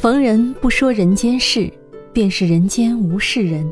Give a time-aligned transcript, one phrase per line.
[0.00, 1.70] 逢人不说人间事，
[2.10, 3.70] 便是人间无事人。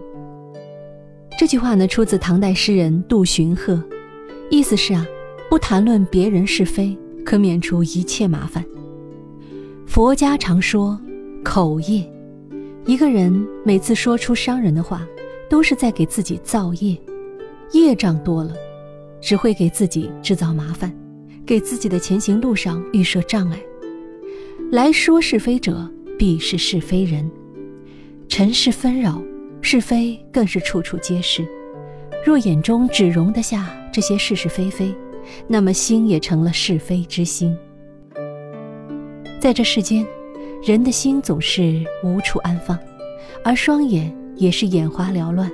[1.39, 3.83] 这句话呢，出自唐代诗人杜荀鹤，
[4.51, 5.07] 意思是啊，
[5.49, 6.95] 不谈论别人是非，
[7.25, 8.63] 可免除一切麻烦。
[9.87, 11.01] 佛家常说，
[11.43, 12.07] 口业，
[12.85, 15.09] 一个人每次说出伤人的话，
[15.49, 16.95] 都是在给自己造业，
[17.73, 18.53] 业障多了，
[19.19, 20.95] 只会给自己制造麻烦，
[21.47, 23.59] 给自己的前行路上预设障碍。
[24.71, 27.31] 来说是非者，必是是非人。
[28.29, 29.23] 尘世纷扰，
[29.63, 31.47] 是非更是处处皆是。
[32.27, 34.93] 若眼中只容得下这些是是非非，
[35.47, 37.57] 那么心也成了是非之心。
[39.41, 40.05] 在这世间，
[40.63, 42.77] 人的心总是无处安放，
[43.45, 45.51] 而双眼也是眼花缭乱。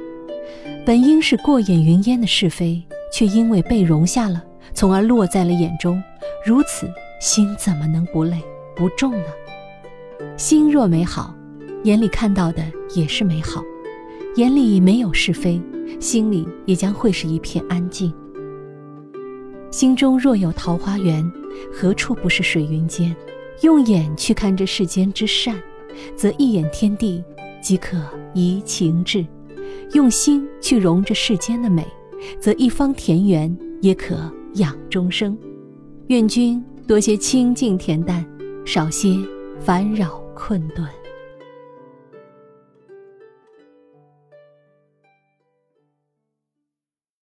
[0.87, 4.43] 本应是过眼云烟的是非，却因为被容下了，
[4.73, 6.03] 从而落在了眼中。
[6.45, 6.91] 如此，
[7.21, 8.39] 心怎么能不累
[8.75, 9.27] 不重呢？
[10.37, 11.35] 心若美好，
[11.85, 12.63] 眼里看到的
[12.95, 13.63] 也是美好；
[14.37, 15.61] 眼里没有是非，
[16.01, 18.13] 心里也将会是一片安静。
[19.71, 21.25] 心中若有桃花源，
[21.73, 23.15] 何处不是水云间？
[23.63, 25.55] 用眼去看这世间之善，
[26.17, 27.23] 则一眼天地
[27.63, 27.97] 即可
[28.35, 29.25] 怡情志；
[29.93, 31.87] 用心去容这世间的美，
[32.41, 34.17] 则一方田园也可
[34.55, 35.39] 养终生。
[36.09, 38.25] 愿君多些清静恬淡，
[38.65, 39.17] 少些
[39.61, 41.04] 烦扰困顿。